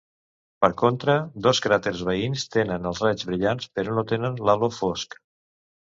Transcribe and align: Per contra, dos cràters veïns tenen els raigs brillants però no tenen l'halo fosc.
Per 0.63 0.69
contra, 0.81 1.17
dos 1.49 1.61
cràters 1.67 2.01
veïns 2.09 2.47
tenen 2.57 2.91
els 2.93 3.05
raigs 3.07 3.31
brillants 3.31 3.71
però 3.79 3.97
no 4.01 4.09
tenen 4.15 4.45
l'halo 4.49 4.77
fosc. 4.83 5.21